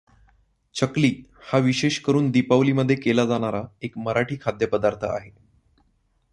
चकली 0.75 1.11
हा 1.51 1.57
विशेषकरून 1.57 2.31
दीपावलीमध्ये 2.31 2.95
केला 2.95 3.25
जाणारा 3.25 3.61
एक 3.81 3.97
मराठी 3.97 4.37
खाद्यपदार्थ 4.41 5.03
आहे. 5.03 5.29